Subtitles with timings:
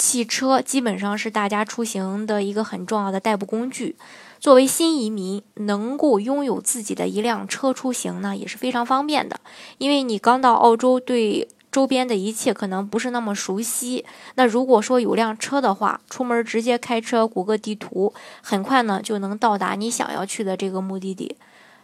[0.00, 3.96] 汽车基本上是大家出行的一个很重要的代步工具。
[4.38, 9.38] 作为新移民，能够拥有自己的一辆车出行呢，也是非常方便的。
[9.76, 14.06] 因为你刚到澳洲，对周边的一切可能不是那么熟悉。
[14.36, 21.36] 那如果说有辆车的话，出门直接开车，谷歌地图，很快呢就能到达你想要去的这个目的地。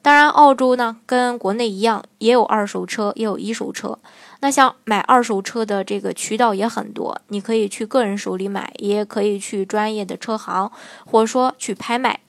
[0.00, 3.98] 当然，澳洲呢跟国内一样，也有二手车，也有一手车。
[4.44, 10.70] 那像买二手车的这个渠道也很多，你可以去个人手里买，也可以去专业的车行，
[11.06, 12.20] 或者说去拍卖。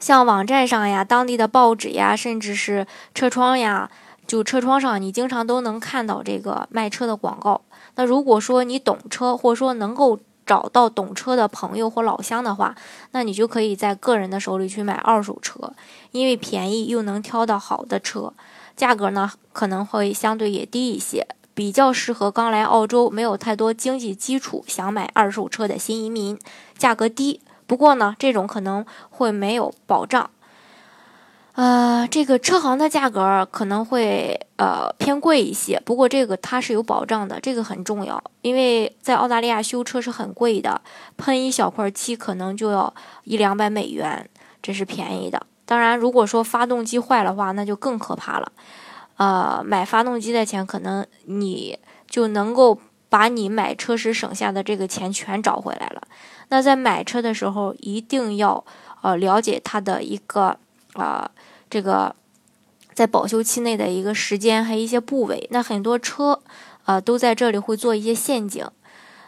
[0.00, 3.90] 像网站上呀、当地的报纸呀，甚至是车窗呀，
[4.26, 7.60] 就车窗上你经常都能看到这个卖车的广告。
[7.96, 12.74] 那如果说你懂车，或者说能够找到懂车的朋友或老乡的话，
[13.10, 15.74] 那你就可以在个人的手里去买二手车，
[16.12, 18.32] 因为便宜又能挑到好的车。
[18.78, 26.38] 价格呢可能会相对也低一些，比较适合刚来澳洲没有太多经济基础想买二手车的新移民。
[26.76, 30.30] 价格低，不过呢这种可能会没有保障。
[31.54, 40.80] 呃，这个车行的价格可能会呃偏贵一些，不过这个它是有保障的，这个很重要，因为在澳大利亚修车是很贵的，
[41.16, 44.30] 喷一小块漆可能就要一两百美元，
[44.62, 45.47] 这是便宜的。
[45.68, 48.50] 当然，如果说发动机坏了话，那就更可怕了。
[49.18, 56.08] 呃，买发动机的钱，可能你就能够把你买车时省下的这个钱全找回来了。
[56.48, 58.64] 那在买车的时候，一定要
[59.02, 60.56] 呃了解它的一个
[60.94, 61.30] 啊
[61.68, 62.16] 这个
[62.94, 65.46] 在保修期内的一个时间还一些部位。
[65.50, 66.40] 那很多车
[66.86, 68.66] 啊都在这里会做一些陷阱，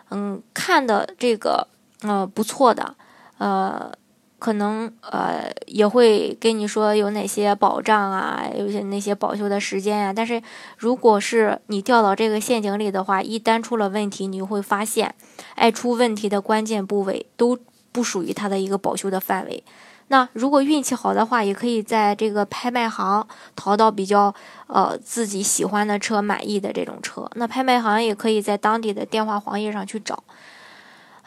[0.09, 1.69] 嗯，看的这个
[2.00, 2.94] 呃不错的
[3.37, 3.93] 呃。
[4.40, 10.12] 可能呃也会跟你说有哪些保障啊，有些那些保修的时间啊。
[10.12, 10.42] 但是
[10.78, 15.14] 如果是你掉到这个陷阱里的话，一旦出了问题，你会发现，
[15.54, 17.56] 爱出问题的关键部位都
[17.92, 19.62] 不属于它的一个保修的范围。
[20.08, 24.34] 那如果运气好的话，也可以在这个拍卖行淘到比较
[24.66, 27.30] 呃自己喜欢的车、满意的这种车。
[27.36, 30.24] 那拍卖行也可以在当地的电话黄页上去找。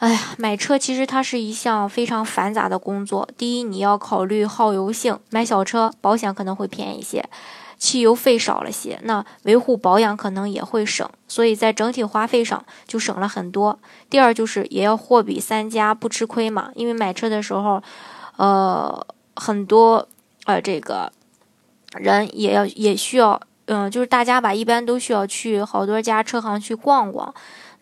[0.04, 3.26] 哎呀，买车其实它是一项非常繁杂的工作。
[3.38, 7.26] 第一，你要考虑耗油性，买小车保险可能会便宜些，
[7.78, 13.78] 汽油费少了些，那维护保养可能也会省，所以在整体花费上就省了很多。
[14.10, 16.68] 第二就是也要货比三家，不吃亏嘛。
[16.74, 17.82] 因为买车的时候，
[18.36, 19.06] 呃，
[19.36, 20.06] 很多
[20.44, 21.10] 呃这个
[21.94, 27.34] 人也要也需要，嗯，就是大家吧，一般都需要去好多家车行去逛逛。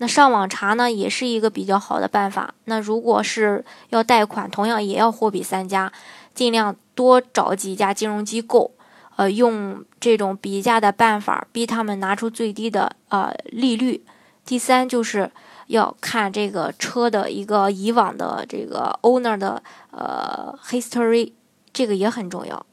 [0.03, 2.53] 那上网查呢，也是一个比较好的办法。
[2.65, 5.93] 那如果是要贷款，同样也要货比三家，
[6.35, 8.73] 尽量多找几家金融机构，
[9.15, 14.05] 呃，用这种比价的办法逼他们拿出最低的呃利率。
[14.45, 15.31] 第三就是
[15.69, 19.63] 要看这个车的一个以往的这个 owner 的
[19.93, 21.33] 呃 history，
[21.73, 22.67] 这个也很重要，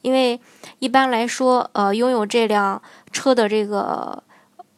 [0.00, 0.40] 因为
[0.80, 2.82] 一般来说，呃，拥有这辆
[3.12, 4.20] 车的这个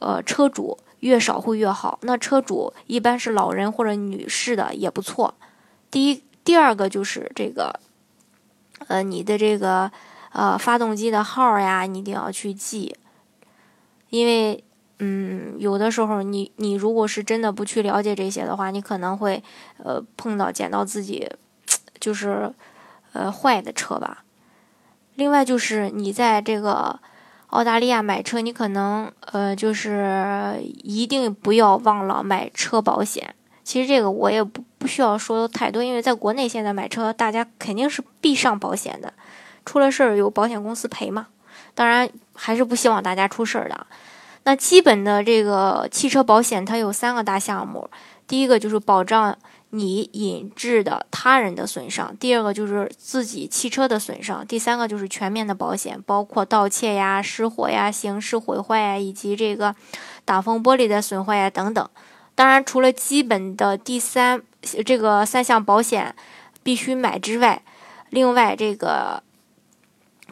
[0.00, 0.76] 呃车主。
[1.04, 1.98] 越少会越好。
[2.00, 5.34] 那车主一般是老人或者女士的也不错。
[5.90, 7.78] 第一，第二个就是这个，
[8.88, 9.92] 呃，你的这个
[10.32, 12.96] 呃发动机的号呀，你一定要去记，
[14.08, 14.64] 因为
[14.98, 19.42] 嗯，有的时候你你如果是真的不去了解这些的话，你可能会
[19.76, 21.30] 呃碰到捡到自己
[22.00, 22.50] 就是
[23.12, 24.24] 呃坏的车吧。
[25.16, 26.98] 另外就是你在这个。
[27.54, 33.32] 澳大利亚买车，你可能呃，就是一定不要忘了买车保险。
[33.62, 39.12] 其实这个我也不不需要说太多，因为在国内现在买车，大家肯定是必上保险的，
[39.64, 41.28] 出了事儿有保险公司赔嘛。
[41.76, 43.86] 当然还是不希望大家出事儿的。
[44.42, 47.88] 那基本的这个汽车保险它有三个大项目，
[48.26, 49.38] 第一个就是保障。
[49.76, 59.74] 你引致的他人的损伤，第二个就是自己汽车的损伤，第三个就是全面的保险，包括盗窃呀、失火呀、刑事毁坏呀，以及这个
[60.24, 61.90] 挡风玻璃的损坏呀等等。
[62.36, 64.40] 当然，除了基本的第三
[64.86, 66.14] 这个三项保险
[66.62, 67.60] 必须买之外，
[68.10, 69.24] 另外这个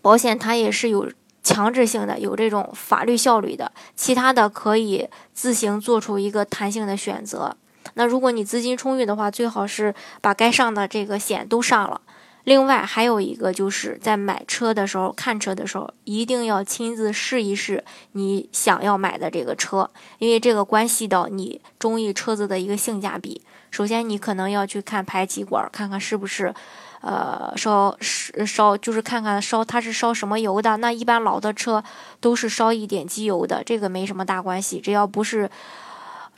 [0.00, 1.11] 保险它也是有
[1.43, 7.56] 强制性的，有这种法律效力的，其他的可以自行做出一个弹性的选择。
[7.94, 12.00] 那如果你资金充裕的话，最好是把该上的这个险都上了。
[12.44, 19.88] 另外还有一个就是在买车的时候、看车的时候，一定要亲自试一试你想要买的这个车，
[20.19, 23.43] 因为这个关系到你中意车子的一个性价比。
[23.70, 26.52] 首先，你可能要去看排气管，看看是不是，
[27.00, 27.96] 呃，烧
[28.44, 30.76] 烧就是看看烧它是烧什么油的。
[30.79, 31.82] 那一般老的车
[32.20, 35.49] 都是烧一点机油的，这个没什么大关系，只要不是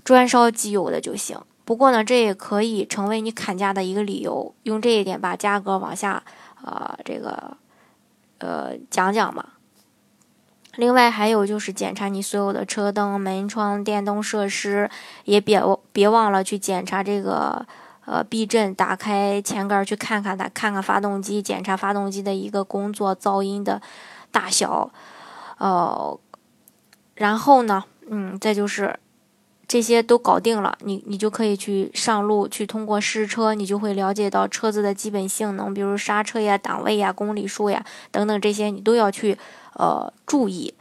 [0.04, 1.38] 专烧机油的就行。
[1.64, 6.22] 不过呢，这也可以成为你砍价的一个理由，用这一点把价格往下，
[6.62, 7.56] 呃，这个，
[8.36, 9.46] 呃，讲讲嘛。
[10.76, 14.90] 另外还有就是检查你所有的车灯、门窗、电动设施，
[15.24, 15.62] 也别
[15.92, 17.64] 别忘了去检查这个，
[18.04, 23.80] 呃，避震，打开前盖去看看它，看看发动机，检查发动机的一个工作噪音的
[24.30, 24.90] 大小，
[25.56, 26.20] 呃，
[27.14, 28.98] 然后呢，嗯，再就是。
[29.74, 39.36] 这些都搞定了，你你就可以去上路，去通过试车，你就会了解到车子的基本性能，比如刹车呀、档位呀、公里数呀等等这些，你都要去
[39.72, 40.72] 呃注意。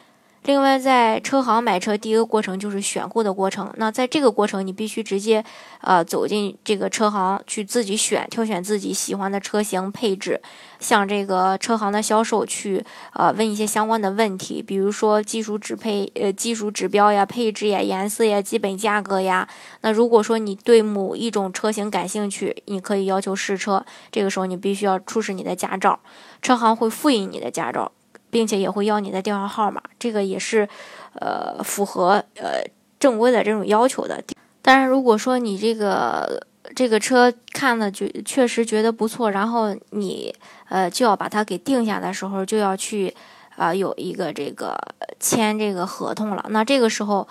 [0.46, 3.74] 另外，在车行买车，第一个过程就是选购的过程。
[3.78, 5.42] 那在这个过程，你必须直接，
[5.80, 10.42] 呃，走进这个车行去自己选，挑选自己喜欢的车型配置，
[10.82, 19.48] 向这个车行的销售去，呃，问一些相关的问题，比如说技术指配，呃，技术指标呀、配置呀、颜色呀、基本价格呀。
[19.80, 26.02] 那如果说你对某一种车型感兴趣，你可以要求试车，这个时候你必须要出示你的驾照，
[26.42, 27.94] 车行会复印你的驾照。
[28.34, 30.68] 并且也会要你的电话号码，这个也是，
[31.14, 32.62] 呃，符合呃
[33.00, 34.22] 正规的这种要求的。
[34.62, 36.46] 但是，如果说你这个
[36.76, 40.34] 这个车看了就确实觉得不错，然后你
[40.70, 43.16] 呃就要把它给定下的时候，就要去
[43.56, 44.76] 啊有一个这个
[45.20, 46.44] 签这个合同了。
[46.50, 47.28] 那这个时候。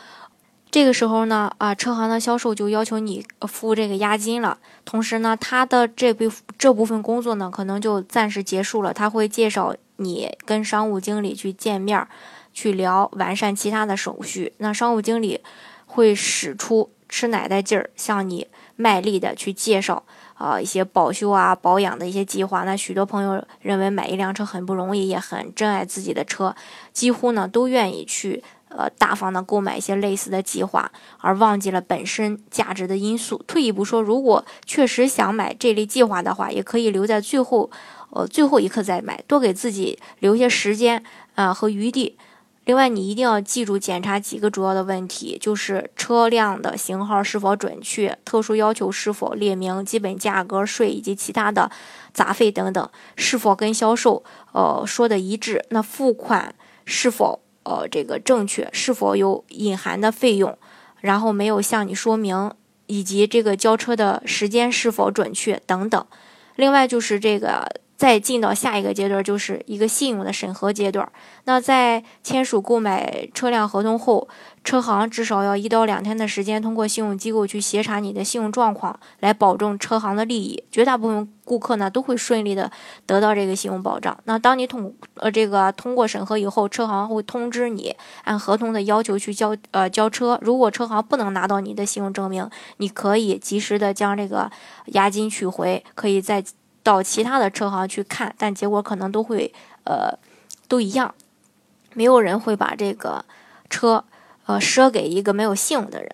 [0.73, 4.57] 这个时候呢，啊，车行的销售就要求你付这个押金了。
[4.87, 8.91] 同时呢，他的这部这部分工作呢，可能就暂时结束了。
[8.95, 12.09] 他会介绍你跟商务经理去见面，
[12.55, 14.55] 去聊完善其他的手续。
[14.57, 15.43] 那商务经理
[15.85, 20.03] 会使出吃奶的劲儿，向你卖力的去介绍
[20.33, 22.65] 啊一些保修啊保养的一些计划。
[22.65, 26.57] 那许多朋友认为买一辆车很不容易，也很珍爱自己的车，
[26.95, 28.43] 几乎呢都愿意去。
[28.77, 33.43] 呃，大方的购买一些类似的计划，而忘记了本身价值的因素。
[33.47, 37.71] 退一步说，如果确实想买这类计划的话，也可以留在最后，
[38.11, 41.05] 呃，最后一刻再买，多给自己留些时间
[41.35, 42.17] 啊和余地。
[42.65, 51.71] 另外，你一定要记住检查几个主要的问题，就是车辆的型号是否准确，特殊要求是否列明，基本价格、税以及其他的
[52.15, 54.23] 杂费等等是否跟销售
[54.53, 56.55] 呃说的一致，那付款
[56.85, 57.41] 是否？
[57.65, 60.57] 呃，这个正确是否有隐含的费用，
[61.01, 62.53] 然后没有向你说明，
[62.87, 66.07] 以及这个交车的时间是否准确等等。
[66.57, 67.81] 另外就是这个。
[68.03, 71.09] 再进到下一个阶段，就是一个信用的审核阶段。
[71.45, 74.27] 那在签署购买车辆合同后，
[74.65, 80.65] 车行至少要一到两天的时间，通过信用机构去协查你的信用状况，来保证车行的利益。
[80.73, 82.73] 绝大部分顾客呢，都会顺利的
[83.07, 84.19] 得到这个信用保障。
[84.25, 87.95] 那当你通呃这个通过审核以后，车行会通知你
[88.25, 90.37] 按合同的要求去交呃交车。
[90.43, 94.51] 如果车行不能拿到你的信用证明，你可以及时的将这个
[94.87, 96.43] 押金取回，可以在。
[96.83, 99.53] 到其他的车行去看，但结果可能都会，
[99.85, 100.19] 呃，
[100.69, 101.15] 都一样，
[101.95, 103.25] 没有人会把这个
[103.71, 104.05] 车，
[104.47, 106.11] 呃，赊给一个没有信用的人。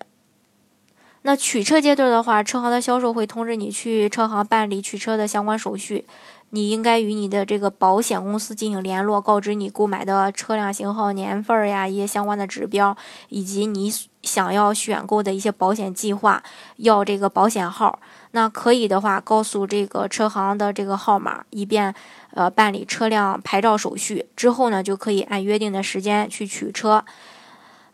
[1.23, 6.05] 那取车阶段的话，车行的销售会通知你去车行办理取车的相关手续。
[6.51, 12.97] 你应该与你的这个保险公司进行联络，告知你购买的车辆型号、年份呀，一些相关的指标，
[13.27, 16.41] 以及你想要选购的一些保险计划，
[16.77, 17.99] 要这个保险号。
[18.31, 21.93] 那可以的话，告诉这个车行的这个号码，以便
[22.33, 24.25] 呃办理车辆牌照手续。
[24.35, 27.03] 之后呢，就可以按约定的时间去取车。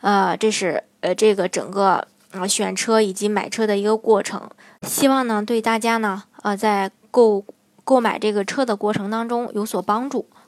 [0.02, 4.50] 呃，这是呃这个整个呃选车以及买车的一个过程。
[4.84, 7.46] 希望呢对大家呢呃在购。
[7.88, 10.28] 购买这个车的过程当中有所帮助。